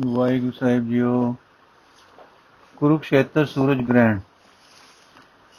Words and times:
ਵਾਹਿਗੁਰੂ 0.00 0.50
ਸਾਹਿਬ 0.50 0.88
ਜੀਓ, 0.88 1.36
ਕੁਰੂਕਸ਼ੇਤਰ 2.76 3.44
ਸੂਰਜ 3.44 3.82
ਗ੍ਰਹਿਣ। 3.82 4.20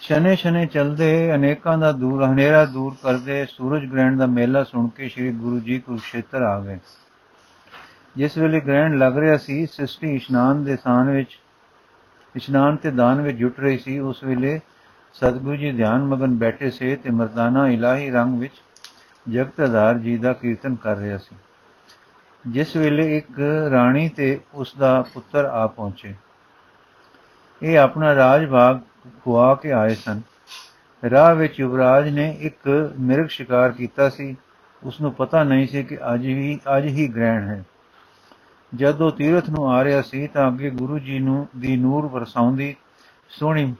ਸ਼ਨੇ 0.01 0.35
ਸ਼ਨੇ 0.35 0.65
ਚਲਦੇ 0.65 1.35
ਅਨੇਕਾਂ 1.35 1.77
ਦਾ 1.77 1.91
ਦੂਰ, 1.91 2.23
ਹਨੇਰਾ 2.23 2.65
ਦੂਰ 2.65 2.95
ਕਰਦੇ 3.03 3.45
ਸੂਰਜ 3.45 3.91
ਗ੍ਰਹਿਣ 3.91 4.17
ਦਾ 4.17 4.25
ਮੇਲਾ 4.25 4.63
ਸੁਣ 4.63 4.87
ਕੇ 4.87 5.09
ਸ੍ਰੀ 5.09 5.31
ਗੁਰੂ 5.31 5.59
ਜੀ 5.59 5.79
ਕੁਰੂਕਸ਼ੇਤਰ 5.79 6.41
ਆ 6.41 6.59
ਗਏ। 6.59 6.79
ਜਿਸ 8.17 8.37
ਵੇਲੇ 8.37 8.59
ਗ੍ਰਹਿਣ 8.59 8.97
ਲੱਗ 8.97 9.17
ਰਿਹਾ 9.17 9.37
ਸੀ, 9.37 9.65
ਸ੍ਰਿਸ਼ਟੀ 9.65 10.15
ਇਸ਼ਨਾਨ 10.15 10.63
ਦੇ 10.63 10.77
ਸਾਨ 10.77 11.09
ਵਿੱਚ, 11.09 11.39
ਇਸ਼ਨਾਨ 12.35 12.75
ਤੇ 12.75 12.91
ਦਾਨ 12.91 13.21
ਵਿੱਚ 13.21 13.37
ਜੁਟ 13.37 13.59
ਰਹੀ 13.59 13.77
ਸੀ, 13.77 13.99
ਉਸ 13.99 14.23
ਵੇਲੇ 14.23 14.59
ਸਤਿਗੁਰੂ 15.13 15.55
ਜੀ 15.55 15.71
ਧਿਆਨ 15.71 16.03
ਮਗਨ 16.03 16.35
ਬੈਠੇ 16.35 16.71
ਸੇ 16.71 16.95
ਤੇ 16.95 17.09
ਮਰਦਾਨਾ 17.09 17.67
ਇਲਾਹੀ 17.67 18.09
ਰੰਗ 18.09 18.39
ਵਿੱਚ 18.39 18.53
ਜਗਤ 19.29 19.59
ਆਧਾਰ 19.59 19.97
ਜੀ 19.97 20.17
ਦਾ 20.17 20.33
ਕੀਰਤਨ 20.33 20.75
ਕਰ 20.75 20.97
ਰਿਹਾ 20.97 21.17
ਸੀ। 21.17 21.35
ਜਿਸ 22.47 22.75
ਵੇਲੇ 22.75 23.17
ਇੱਕ 23.17 23.39
ਰਾਣੀ 23.71 24.09
ਤੇ 24.09 24.39
ਉਸ 24.53 24.75
ਦਾ 24.75 25.05
ਪੁੱਤਰ 25.13 25.45
ਆ 25.45 25.67
ਪਹੁੰਚੇ। 25.67 26.13
ਇਹ 27.63 27.79
ਆਪਣਾ 27.79 28.15
ਰਾਜ 28.15 28.49
ਭਾਗ 28.49 28.79
ਖੁਆ 29.23 29.55
ਕੇ 29.55 29.71
ਆਏ 29.71 29.95
ਸਨ। 29.95 30.21
ਰਾਹ 31.09 31.35
ਵਿੱਚ 31.35 31.59
ਯੁਵਰਾਜ 31.59 32.09
ਨੇ 32.09 32.37
ਇੱਕ 32.39 32.93
ਮਿਰਗ 32.99 33.27
ਸ਼ਿਕਾਰ 33.27 33.71
ਕੀਤਾ 33.71 34.09
ਸੀ। 34.09 34.35
ਉਸ 34.83 35.01
ਨੂੰ 35.01 35.13
ਪਤਾ 35.13 35.43
ਨਹੀਂ 35.43 35.67
ਸੀ 35.67 35.83
ਕਿ 35.83 35.97
ਅੱਜ 36.13 36.25
ਵੀ, 36.25 36.59
ਅੱਜ 36.77 36.85
ਹੀ 36.85 37.07
ਗ੍ਰਹਿਣ 37.07 37.47
ਹੈ। 37.47 37.63
ਜਦ 38.75 39.01
ਉਹ 39.01 39.11
ਤੀਰਥ 39.11 39.49
ਨੂੰ 39.49 39.71
ਆ 39.71 39.83
ਰਿਹਾ 39.83 40.01
ਸੀ 40.01 40.27
ਤਾਂ 40.27 40.47
ਅੱਗੇ 40.47 40.69
ਗੁਰੂ 40.69 40.99
ਜੀ 40.99 41.19
ਨੂੰ 41.19 41.47
ਦੀ 41.57 41.77
ਨੂਰ 41.77 42.05
ਵਰਸਾਉਂਦੀ 42.05 42.75
ਸੋਹਣੀ 43.29 43.75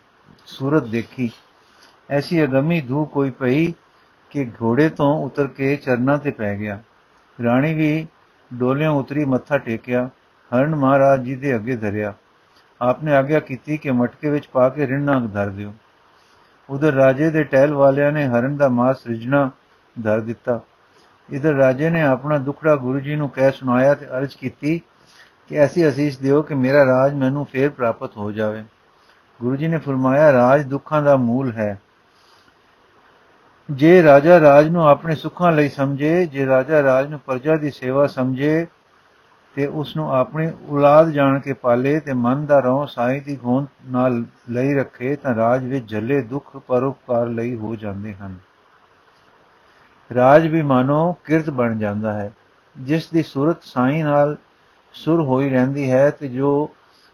ਸੂਰਤ 0.46 0.84
ਦੇਖੀ। 0.84 1.32
ਐਸੀ 2.10 2.44
ਅਗਮੀ 2.44 2.82
ਧੂ 2.82 3.06
ਕੋਈ 3.06 3.30
ਪਈ 3.30 3.74
ਕਿ 4.30 4.46
ਘੋੜੇ 4.46 4.90
ਤੋਂ 4.90 5.26
ਉਤਰ 5.26 5.48
ਕੇ 5.48 5.76
ਚਰਨਾਂ 5.76 6.18
ਤੇ 6.18 6.32
ਪੈ 6.32 6.56
ਗਿਆ। 6.58 6.80
ਰਾਣੀ 7.44 7.74
ਵੀ 7.74 8.08
ਡੋਲਿਆਂ 8.54 8.92
ਉਤਰੀ, 8.92 9.26
ਮੱਥਾ 9.26 9.58
ਟੇਕਿਆ 9.58 10.10
ਹਰਨ 10.52 10.76
ਮਹਾਰਾਜ 10.76 11.22
ਜੀ 11.22 11.36
ਦੇ 11.36 11.56
ਅੱਗੇ 11.56 11.76
ਧਰਿਆ। 11.76 12.14
ਆਪਨੇ 12.82 13.16
ਆਗਿਆ 13.16 13.40
ਕੀਤੀ 13.40 13.78
ਕਿ 13.78 13.92
ਮਟਕੇ 13.92 14.30
ਵਿੱਚ 14.30 14.48
ਪਾ 14.48 14.70
ਕੇ 14.70 14.88
ਰਿੰਨਾ 14.88 15.20
ਧਰ 15.20 15.50
ਦਿਓ। 15.50 15.74
ਉਧਰ 16.70 16.94
ਰਾਜੇ 16.94 17.30
ਦੇ 17.30 17.44
ਟਹਿਲ 17.44 17.74
ਵਾਲਿਆਂ 17.74 18.12
ਨੇ 18.12 18.28
ਹਰਨ 18.28 18.58
ਦਾ 18.58 18.70
ਮਾਸ 18.70 19.08
ਰਿਜਣਾ 19.08 19.52
ਧਰ 20.04 20.20
ਦਿੱਤਾ। 20.20 20.62
ਇਧਰ 21.30 21.54
ਰਾਜੇ 21.54 21.90
ਨੇ 21.90 22.02
ਆਪਣਾ 22.02 22.38
ਦੁਖੜਾ 22.38 22.76
ਗੁਰੂ 22.76 23.00
ਜੀ 23.00 23.16
ਨੂੰ 23.16 23.30
ਕਹਿ 23.30 23.52
ਸੁਣਾਇਆ 23.52 23.94
ਤੇ 23.94 24.06
ਅਰਜ਼ 24.06 24.38
ਕੀਤੀ 24.38 24.82
ਕਿ 25.48 25.56
ਐਸੀ 25.56 25.90
ਅਸੀਸ 25.90 26.18
ਦਿਓ 26.18 26.42
ਕਿ 26.42 26.56
ਮੇਰਾ 26.56 26.86
ਰਾਜ 26.86 27.14
ਮੈਨੂੰ 27.14 27.46
ਫੇਰ 27.46 27.70
ਪ੍ਰਾਪਤ 27.70 28.18
ਹੋ 28.18 28.32
ਜਾਵੇ। 28.32 28.64
ਗੁਰੂ 29.42 29.56
ਜੀ 29.56 29.68
ਨੇ 29.68 29.78
ਫਰਮਾਇਆ, 29.78 30.32
ਰਾਜ 30.34 30.64
ਦੁੱਖਾਂ 30.64 31.02
ਦਾ 31.02 31.16
ਮੂਲ 31.16 31.52
ਹੈ। 31.52 31.82
ਜੇ 33.72 34.04
ਰਾਜਾ 34.04 34.40
ਰਾਜ 34.40 34.68
ਨੂੰ 34.68 34.90
ਆਪਣੇ 34.90 35.16
ਸੁੱਖਾਂ 35.16 35.52
ਲਈ 35.52 35.70
ਸਮਝੇ, 35.70 36.26
ਜੇ 36.26 36.46
ਰਾਜਾ 36.46 36.84
ਰਾਜ 36.84 37.10
ਨੂੰ 37.10 37.20
ਪ੍ਰਜਾ 37.20 37.56
ਦੀ 37.56 37.72
ਸੇਵਾ 37.72 38.08
ਸਮਝੇ 38.08 38.68
ਤੇ 39.56 39.66
ਉਸ 39.66 39.96
ਨੂੰ 39.96 40.16
ਆਪਣੀ 40.16 40.52
ਔਲਾਦ 40.70 41.10
ਜਾਣ 41.10 41.40
ਕੇ 41.40 41.54
ਪਾਲੇ 41.54 42.00
ਤੇ 42.00 42.14
ਮਨ 42.14 42.46
ਦਾ 42.46 42.60
ਰੌ 42.60 42.86
ਸਾਈ 42.86 43.20
ਦੀ 43.20 43.36
ਗੋਂਦ 43.36 43.68
ਨਾਲ 43.88 44.24
ਲਈ 44.50 44.74
ਰੱਖੇ, 44.74 45.16
ਤਾਂ 45.16 45.36
ਰਾਜ 45.36 45.66
ਵਿੱਚ 45.66 45.86
ਜਲੇ 45.86 46.22
ਦੁੱਖ 46.22 46.58
ਪਰਉਪਕਾਰ 46.58 47.28
ਲਈ 47.28 47.56
ਹੋ 47.56 47.76
ਜਾਂਦੇ 47.76 48.14
ਹਨ। 48.14 48.36
ਰਾਜ 50.14 50.48
ਵੀ 50.48 50.62
ਮਾਨੋ 50.62 51.16
ਕਿਰਤ 51.24 51.50
ਬਣ 51.50 51.78
ਜਾਂਦਾ 51.78 52.14
ਹੈ। 52.14 52.32
ਜਿਸ 52.80 53.10
ਦੀ 53.10 53.24
ਸੂਰਤ 53.24 53.58
ਸਾਈ 53.62 54.04
ਨਾਲ 54.04 54.38
ਸੁਰ 54.94 55.22
ਹੋਈ 55.22 55.50
ਰਹਿੰਦੀ 55.50 55.92
ਹੈ 55.92 56.10
ਤੇ 56.10 56.28
ਜੋ 56.28 56.70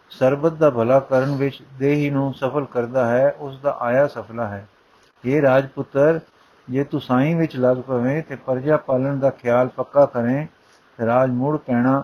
ਸਰਬਤ 0.09 0.51
ਦਾ 0.51 0.69
ਭਲਾ 0.69 0.99
ਕਰਨ 0.99 1.35
ਵਿੱਚ 1.35 1.63
ਦੇਹੀ 1.79 2.09
ਨੂੰ 2.09 2.33
ਸਫਲ 2.33 2.65
ਕਰਦਾ 2.65 3.05
ਹੈ, 3.05 3.35
ਉਸ 3.39 3.59
ਦਾ 3.59 3.77
ਆਇਆ 3.79 4.07
ਸਫਲਾ 4.07 4.47
ਹੈ। 4.47 4.67
ਇਹ 5.25 5.41
ਰਾਜਪੁੱਤਰ 5.41 6.19
ਜੇ 6.71 6.83
ਤੂੰ 6.83 7.01
ਸਾਈ 7.01 7.33
ਵਿੱਚ 7.33 7.55
ਲੱਗ 7.55 7.77
ਪਵੇਂ 7.77 8.23
ਤੇ 8.23 8.35
ਪਰਜਾ 8.35 8.77
ਪਾਲਣ 8.77 9.19
ਦਾ 9.19 9.29
ਖਿਆਲ 9.29 9.67
ਪੱਕਾ 9.67 10.05
ਕਰੇ 10.05 10.47
ਤੇ 10.97 11.05
ਰਾਜ 11.05 11.29
ਮੁੜ 11.29 11.57
ਪੈਣਾ 11.57 12.03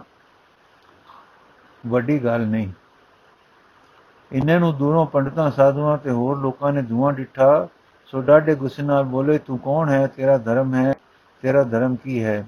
ਵੱਡੀ 1.88 2.24
ਗੱਲ 2.24 2.42
ਨਹੀਂ। 2.42 2.72
ਇਹਨਾਂ 4.34 4.60
ਨੂੰ 4.60 4.78
ਦੂਰੋਂ 4.78 5.06
ਪੰਡਤਾਂ, 5.06 5.52
ਸਾਧੂਆਂ 5.52 5.98
ਤੇ 5.98 6.10
ਹੋਰ 6.10 6.38
ਲੋਕਾਂ 6.38 6.74
ਨੇ 6.74 6.82
ਧੂਆਂ 6.82 7.14
ਡਿੱਠਾ, 7.14 7.68
ਸੋ 8.06 8.22
ਡਾਢੇ 8.22 8.56
ਗੁੱਸੇ 8.56 8.84
ਨਾਲ 8.84 9.04
ਬੋਲੇ, 9.04 9.38
ਤੂੰ 9.38 9.60
ਕੌਣ 9.60 9.90
ਹੈ? 9.90 10.08
ਤੇਰਾ 10.08 10.38
ਧਰਮ 10.38 10.76
ਹੈ, 10.76 10.94
ਤੇਰਾ 11.42 11.64
ਧਰਮ 11.64 11.96
ਕੀ 11.96 12.24
ਹੈ? 12.24 12.46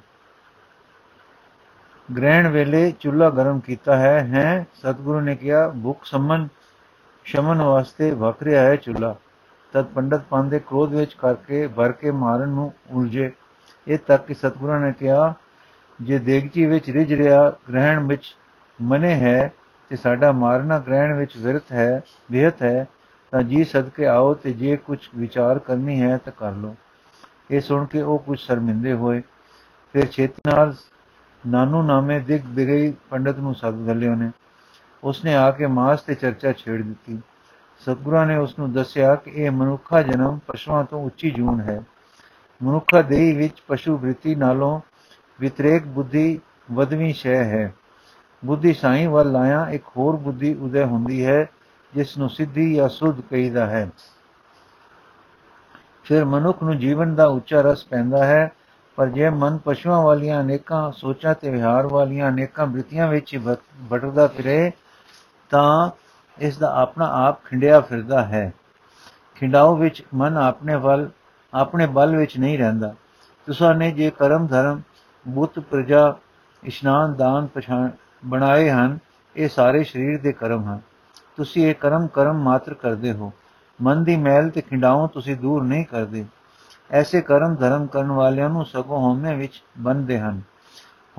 ਗ੍ਰਹਿਣ 2.17 2.47
ਵੇਲੇ 2.47 2.91
ਚੁੱਲ੍ਹਾ 2.91 3.29
ਗਰਮ 3.29 3.59
ਕੀਤਾ 3.59 3.95
ਹੈ 3.95 4.19
ਹੈ? 4.19 4.67
ਸਤਿਗੁਰੂ 4.73 5.19
ਨੇ 5.19 5.35
ਕਿਹਾ, 5.35 5.67
ਭੁੱਖ 5.69 6.05
ਸਮਨ, 6.05 6.47
ਸ਼ਮਨ 7.23 7.61
ਵਾਸਤੇ 7.61 8.11
ਵਕਰਿਆ 8.11 8.61
ਹੈ 8.61 8.75
ਚੁੱਲ੍ਹਾ। 8.75 9.15
ਤਦ 9.73 9.85
ਪੰਡਤ 9.85 10.21
ਪਾਂਦੇ 10.29 10.59
ਕ੍ਰੋਧ 10.59 10.93
ਵਿੱਚ 10.93 11.13
ਕਰਕੇ 11.13 11.67
ਭਰ 11.67 11.91
ਕੇ 11.91 12.11
ਮਾਰਨ 12.11 12.49
ਨੂੰ 12.49 12.71
ਉਲਝੇ। 12.89 13.31
ਇਹ 13.87 13.97
ਤੱਕ 14.07 14.25
ਕਿ 14.25 14.33
ਸਤਿਗੁਰਾਂ 14.33 14.79
ਨੇ 14.79 14.91
ਕਿਹਾ, 14.91 15.33
ਜੇ 15.99 16.19
ਦੇਗਚੀ 16.19 16.65
ਵਿੱਚ 16.65 16.89
ਰਿਜ 16.89 17.13
ਰਿਹਾ 17.13 17.49
ਗ੍ਰਹਿਣ 17.69 17.99
ਵਿੱਚ 17.99 18.35
ਮਨੇ 18.79 19.13
ਹੈ 19.13 19.51
ਤੇ 19.91 19.95
ਸਾਡਾ 19.95 20.31
ਮਾਰਨਾ 20.31 20.79
ਗ੍ਰਹਿਣ 20.79 21.13
ਵਿੱਚ 21.13 21.37
ਵਿਰਤ 21.37 21.71
ਹੈ, 21.71 22.01
ਵਿਹਤ 22.31 22.61
ਹੈ, 22.63 22.87
ਤਾਂ 23.33 23.41
ਜੀ 23.43 23.63
ਸਦਕੇ 23.63 24.07
ਆਓ 24.07 24.33
ਤੇ 24.33 24.53
ਜੇ 24.53 24.75
ਕੁਝ 24.77 24.97
ਵਿਚਾਰ 25.15 25.59
ਕਰਨੀ 25.59 26.01
ਹੈ 26.01 26.17
ਤਾਂ 26.17 26.33
ਕਰ 26.37 26.51
ਲਓ। 26.51 26.75
ਇਹ 27.51 27.61
ਸੁਣ 27.61 27.85
ਕੇ 27.85 28.01
ਉਹ 28.01 28.19
ਕੁਝ 28.19 28.39
ਸ਼ਰਮਿੰਦੇ 28.39 28.93
ਹੋਏ, 28.93 29.21
ਫਿਰ 29.93 30.05
ਛੇਤੀ 30.05 30.41
ਨਾਲ 30.47 30.73
ਨਾਨੂ 31.43 31.81
ਨਾਮੇ 31.81 32.19
ਦਿਗ 32.19 32.41
ਦਿਗਈ 32.45 32.93
ਪੰਡਤ 33.09 33.37
ਨੂੰ 33.37 33.55
ਸੱਦ 33.55 33.75
ਗੱਲਿਓ 33.87 34.15
ਨੇ 34.15 34.29
ਉਸਨੇ 35.03 35.35
ਆ 35.35 35.49
ਕੇ 35.51 35.67
ਮਾਸ 35.67 36.01
ਤੇ 36.01 36.15
ਚਰਚਾ 36.15 36.51
ਛੇੜ 36.51 36.81
ਦਿੱਤੀ। 36.81 37.19
ਸਤਗੁਰਾਂ 37.79 38.25
ਨੇ 38.25 38.37
ਉਸ 38.37 38.59
ਨੂੰ 38.59 38.71
ਦੱਸਿਆ 38.71 39.15
ਕਿ 39.15 39.31
ਇਹ 39.31 39.51
ਮਨੁੱਖਾ 39.51 40.01
ਜਨਮ 40.01 40.39
ਪਸ਼ੂਆਂ 40.47 40.83
ਤੋਂ 40.83 41.05
ਉੱਚੀ 41.05 41.31
ਜੂਨ 41.31 41.61
ਹੈ। 41.61 41.83
ਮਨੁੱਖਾ 42.63 43.01
ਦੇਹੀ 43.01 43.33
ਵਿੱਚ 43.33 43.63
ਪਸ਼ੂ 43.67 43.97
ਬ੍ਰਿਤੀ 43.97 44.35
ਨਾਲੋਂ 44.35 44.81
ਵਿਤਰੇਕ 45.39 45.85
ਬੁੱਧੀ 45.85 46.39
ਵਧਵੀਂ 46.71 47.13
ਸ਼ੈ 47.13 47.43
ਹੈ। 47.43 47.73
ਬੁੱਧੀ 48.45 48.73
ਸਾਈ 48.73 49.07
ਵੱਲ 49.07 49.31
ਲਾਇਆ 49.31 49.67
ਇੱਕ 49.69 49.83
ਹੋਰ 49.97 50.15
ਬੁੱਧੀ 50.15 50.53
ਉਦੈ 50.53 50.85
ਹੁੰਦੀ 50.85 51.25
ਹੈ, 51.25 51.49
ਜਿਸ 51.93 52.17
ਨੂੰ 52.17 52.29
ਸਿੱਧੀ 52.29 52.75
ਜਾਂ 52.75 52.89
ਸੁਧ 52.89 53.21
ਕਹੀਦਾ 53.21 53.65
ਹੈ। 53.65 53.89
ਫਿਰ 56.03 56.25
ਮਨੁੱਖ 56.25 56.63
ਨੂੰ 56.63 56.77
ਜੀਵਨ 56.77 57.15
ਦਾ 57.15 57.25
ਉੱਚਾ 57.25 57.61
ਰਸ 57.61 57.85
ਪੈਂਦਾ 57.85 58.25
ਹੈ, 58.25 58.51
ਪਰ 58.95 59.07
ਜੇ 59.07 59.29
ਮਨ 59.29 59.57
ਪਸ਼ੂਆਂ 59.57 60.01
ਵਾਲੀਆਂ 60.01 60.41
ਅਨੇਕਾਂ 60.41 60.91
ਸੋਚਾਂ 60.91 61.35
ਤੇ 61.35 61.49
ਵਿਹਾਰ 61.49 61.87
ਵਾਲੀਆਂ 61.87 62.29
ਅਨੇਕਾਂ 62.29 62.67
ਬ੍ਰਿਤੀਆਂ 62.67 63.07
ਵਿੱਚ 63.07 63.39
ਭਟਕਦਾ 63.91 64.27
ਫਿਰੇ, 64.27 64.71
ਤਾਂ 65.49 65.91
ਇਸ 66.39 66.57
ਦਾ 66.57 66.75
ਆਪਣਾ 66.75 67.27
ਆਪ 67.27 67.45
ਖਿੰਡਿਆ 67.45 67.79
ਫਿਰਦਾ 67.79 68.25
ਹੈ। 68.25 68.53
ਖਿੰਡਾਓ 69.35 69.75
ਵਿੱਚ 69.75 70.03
ਮਨ 70.15 70.37
ਆਪਣੇ 70.37 70.75
ਵੱਲ, 70.75 71.09
ਆਪਣੇ 71.53 71.87
ਬਲ 71.87 72.15
ਵਿੱਚ 72.15 72.37
ਨਹੀਂ 72.37 72.57
ਰਹਿੰਦਾ। 72.57 72.95
ਤੁਸਾਂ 73.45 73.75
ਨੇ 73.75 73.91
ਜੇ 73.91 74.09
ਕਰਮ, 74.09 74.47
ਧਰਮ, 74.47 74.81
ਬੁੱਤ, 75.27 75.59
ਪ੍ਰਜਾ, 75.59 76.15
ਇਸ਼ਨਾਨ, 76.63 77.13
ਦਾਨ, 77.13 77.47
ਪਛਾਣ 77.47 77.89
ਬਣਾਏ 78.25 78.69
ਹਨ, 78.69 78.99
ਇਹ 79.35 79.49
ਸਾਰੇ 79.49 79.83
ਸਰੀਰ 79.83 80.21
ਦੇ 80.21 80.31
ਕਰਮ 80.31 80.65
ਹਨ। 80.65 80.79
ਤੁਸੀਂ 81.37 81.67
ਇਹ 81.67 81.75
ਕਰਮ 81.75 82.07
ਕਰਮ 82.07 82.37
ਮਾਤਰ 82.37 82.73
ਕਰਦੇ 82.73 83.13
ਹੋ। 83.13 83.33
ਮਨ 83.81 84.03
ਦੀ 84.03 84.17
ਮੈਲ 84.17 84.49
ਤੇ 84.49 84.61
ਖਿੰਡਾਓ 84.61 85.07
ਤੁਸੀਂ 85.07 85.35
ਦੂਰ 85.35 85.63
ਨਹੀਂ 85.63 85.85
ਕਰਦੇ। 85.85 86.25
ਐਸੇ 86.91 87.21
ਕਰਮ, 87.21 87.55
ਧਰਮ 87.55 87.87
ਕਰਨ 87.87 88.11
ਵਾਲਿਆਂ 88.11 88.49
ਨੂੰ 88.49 88.65
ਸਗੋਂ 88.65 88.99
ਹਉਮੈ 88.99 89.35
ਵਿੱਚ 89.35 89.63
ਬੰਨਦੇ 89.77 90.19
ਹਨ। 90.19 90.41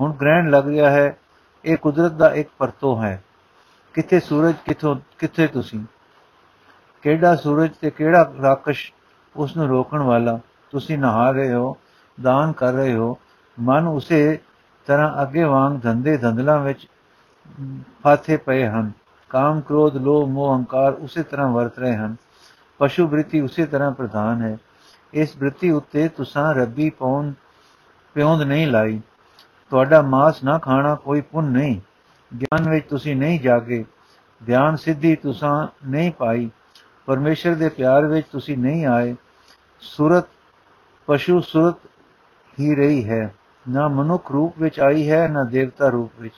ਹੁਣ 0.01 0.13
ਗ੍ਰਹਿਣ 0.13 0.49
ਲੱਗ 0.49 0.63
ਗਿਆ 0.63 0.89
ਹੈ। 0.89 1.17
ਇਹ 1.65 1.77
ਕੁਦਰਤ 1.77 2.11
ਦਾ 2.11 2.33
ਇੱਕ 2.33 2.49
ਪਰਤੋ 2.57 3.03
ਹੈ। 3.03 3.23
ਕਿੱਥੇ 3.93 4.19
ਸੂਰਜ 4.19 4.55
ਕਿੱਥੋਂ, 4.65 4.95
ਕਿੱਥੇ 5.19 5.47
ਤੁਸੀਂ? 5.47 5.85
ਕਿਹੜਾ 7.01 7.35
ਸੂਰਜ 7.35 7.71
ਤੇ 7.81 7.89
ਕਿਹੜਾ 7.89 8.33
ਰਾਕਸ਼ 8.41 8.93
ਉਸ 9.35 9.57
ਨੂੰ 9.57 9.67
ਰੋਕਣ 9.67 9.99
ਵਾਲਾ? 9.99 10.39
ਤੁਸੀਂ 10.71 10.97
ਨਹਾ 10.97 11.31
ਰਹੇ 11.31 11.53
ਹੋ, 11.53 11.77
ਦਾਨ 12.21 12.51
ਕਰ 12.51 12.73
ਰਹੇ 12.73 12.93
ਹੋ, 12.95 13.17
ਮਨ 13.59 13.87
ਉਸੇ 13.87 14.39
ਤਰ੍ਹਾਂ 14.87 15.21
ਅੱਗੇ 15.21 15.43
ਵਾਂਗ 15.43 15.79
ਧੰਦੇ 15.81 16.17
ਧੰਦਲਾਂ 16.17 16.59
ਵਿੱਚ 16.59 16.87
ਫਾਥੇ 18.03 18.37
ਪਏ 18.37 18.67
ਹਨ। 18.67 18.91
ਕਾਮ, 19.29 19.61
ਕ੍ਰੋਧ, 19.61 19.95
ਲੋਭ, 19.97 20.29
ਮੋਹ, 20.29 20.57
ਹੰਕਾਰ 20.57 20.93
ਉਸੇ 20.93 21.23
ਤਰ੍ਹਾਂ 21.23 21.51
ਵਰਤ 21.51 21.79
ਰਹੇ 21.79 21.95
ਹਨ। 21.95 22.15
ਪਸ਼ੂ 22.77 23.07
ਬ੍ਰਿਤੀ 23.07 23.41
ਉਸੇ 23.41 23.65
ਤਰ੍ਹਾਂ 23.65 23.91
ਪ੍ਰਧਾਨ 23.91 24.41
ਹੈ। 24.41 24.57
ਇਸ 25.13 25.37
ਬ੍ਰਿਤੀ 25.37 25.71
ਉੱਤੇ 25.71 26.07
ਤੁਸਾਂ 26.07 26.53
ਰੱਬੀ 26.53 26.89
ਪੌਣ 26.89 27.31
ਪਿਉਂਦ 28.13 28.41
ਨਹੀਂ 28.41 28.67
ਲਾਈ। 28.67 29.01
ਤੁਹਾਡਾ 29.69 30.01
ਮਾਸ 30.01 30.43
ਨਾ 30.43 30.57
ਖਾਣਾ 30.57 30.95
ਕੋਈ 30.95 31.21
ਪੁੰਨ 31.21 31.47
ਨਹੀਂ। 31.47 31.81
ਗਿਆਨ 32.31 32.69
ਵਿੱਚ 32.69 32.87
ਤੁਸੀਂ 32.87 33.15
ਨਹੀਂ 33.15 33.39
ਜਾਗੇ 33.39 33.83
ਧਿਆਨ 34.41 34.75
ਸਿੱਧੀ 34.75 35.15
ਤੁਸਾਂ 35.15 35.67
ਨਹੀਂ 35.87 36.11
ਪਾਈ, 36.11 36.49
ਪਰਮੇਸ਼ਰ 37.05 37.55
ਦੇ 37.55 37.69
ਪਿਆਰ 37.69 38.05
ਵਿੱਚ 38.05 38.27
ਤੁਸੀਂ 38.31 38.57
ਨਹੀਂ 38.57 38.85
ਆਏ, 38.85 39.15
ਸੁਰਤ, 39.81 40.27
ਪਸ਼ੂ 41.07 41.39
ਸੁਰਤ 41.41 41.75
ਹੀ 42.59 42.75
ਰਹੀ 42.75 43.03
ਹੈ, 43.09 43.33
ਨਾ 43.65 43.87
ਮਨੁੱਖ 43.87 44.31
ਰੂਪ 44.31 44.59
ਵਿੱਚ 44.59 44.79
ਆਈ 44.79 45.09
ਹੈ, 45.09 45.27
ਨਾ 45.27 45.43
ਦੇਵਤਾ 45.43 45.89
ਰੂਪ 45.89 46.11
ਵਿੱਚ। 46.19 46.33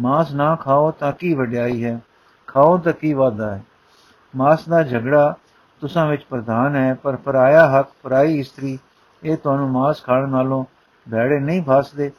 ਮਾਸ 0.00 0.32
ਨਾ 0.32 0.54
ਖਾਓ 0.56 0.90
ਤਾਂ 0.90 1.12
ਕੀ 1.12 1.34
ਵਡਿਆਈ 1.34 1.84
ਹੈ, 1.84 2.00
ਖਾਓ 2.48 2.78
ਤਾਂ 2.78 2.92
ਕੀ 2.92 3.12
ਵਾਦਾ 3.12 3.54
ਹੈ। 3.54 3.62
ਮਾਸ 4.34 4.68
ਦਾ 4.68 4.82
ਝਗੜਾ 4.82 5.34
ਤੁਸਾਂ 5.82 6.06
ਵਿੱਚ 6.06 6.22
ਪ੍ਰਧਾਨ 6.22 6.76
ਹੈ, 6.76 6.94
ਪਰ 6.94 7.16
ਪਰਾਇਆ 7.16 7.68
ਹੱਕ 7.70 7.88
ਪਰਾਈ 8.02 8.38
ਇਸਤਰੀ, 8.38 8.78
ਇਹ 9.22 9.36
ਤੁਹਾਨੂੰ 9.36 9.68
ਮਾਸ 9.70 10.02
ਖਾਣ 10.04 10.28
ਨਾਲੋਂ 10.28 10.64
ਭੈੜੇ 11.06 11.38
ਨਹੀਂ 11.40 11.62
ਫਸਦੇ। 11.68 12.10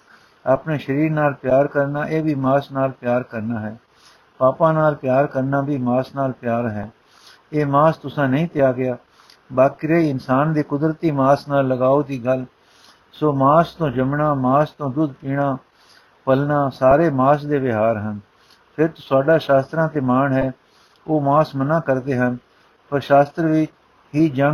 ਆਪਣੇ 0.45 0.78
ਸਰੀਰ 0.78 1.12
ਨਾਲ 1.12 1.34
ਪਿਆਰ 1.34 1.68
ਕਰਨਾ, 1.68 2.06
ਇਹ 2.06 2.24
ਵੀ 2.24 2.36
ਮਾਸ 2.36 2.72
ਨਾਲ 2.72 2.92
ਪਿਆਰ 2.92 3.24
ਕਰਨਾ 3.24 3.60
ਹੈ। 3.60 3.80
ਪਾਪਾ 4.38 4.72
ਨਾਲ 4.72 4.95
ਪਿਆਰ 4.95 5.28
ਕਰਨਾ 5.28 5.62
ਵੀ 5.62 5.78
ਮਾਸ 5.78 6.16
ਨਾਲ 6.16 6.31
ਪਿਆਰ 6.31 6.69
ਹੈ। 6.69 6.92
ਇਹ 7.54 7.66
ਮਾਸ 7.66 7.98
ਤੁਸਾਂ 7.98 8.28
ਨਹੀਂ 8.28 8.48
ਤਿਆਗਿਆ। 8.48 8.98
ਬਾਕੀ 9.54 9.88
ਰਹੇ 9.88 10.10
ਇਨਸਾਨ 10.10 10.54
ਦੇ 10.54 10.63
ਕੁਦਰਤੀ 10.63 11.12
ਮਾਸ 11.12 11.50
ਨਾਲ 11.50 11.68
ਲਗਾਓ 11.68 12.01
ਦੀ 12.01 12.25
ਗੱਲ। 12.25 12.45
ਸੋ 13.12 13.34
ਮਾਸ 13.34 13.74
ਤੋਂ 13.74 13.90
ਜੰਮਣਾ, 13.90 14.34
ਮਾਸ 14.34 14.72
ਤੋਂ 14.72 14.92
ਦੁੱਧ 14.92 15.13
ਪੀਣਾ, 15.13 15.57
ਪਲਣਾ, 16.25 16.69
ਸਾਰੇ 16.69 17.10
ਮਾਸ 17.10 17.45
ਦੇ 17.45 17.60
ਵਿਹਾਰ 17.60 17.98
ਹਨ। 17.98 18.19
ਫਿਰ 18.75 18.88
ਤੁਹਾਡਾ 18.88 19.38
ਸ਼ਾਸਤਰਾਂ 19.38 19.88
ਤੇ 19.88 20.00
ਮਾਣ 20.00 20.34
ਹੈ। 20.34 20.51
ਉਹ 21.07 21.22
ਮਾਸ 21.22 21.56
ਮਨਾ 21.56 21.80
ਕਰਦੇ 21.80 22.18
ਹਨ। 22.18 22.38
ਪਰ 22.90 23.00
ਸ਼ਾਸਤਰ 23.00 23.45
ਵੀ 23.45 23.68
ਹੀ 24.16 24.30
ਜੰਗ 24.30 24.51